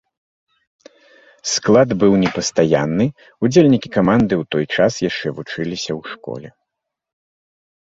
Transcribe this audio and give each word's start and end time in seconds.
Склад 1.55 1.89
быў 2.03 2.13
непастаянны, 2.23 3.07
удзельнікі 3.47 3.89
каманды 3.99 4.33
ў 4.41 4.57
той 4.57 4.65
час 4.79 4.93
яшчэ 5.09 5.27
вучыліся 5.39 5.91
ў 5.99 6.01
школе. 6.17 6.49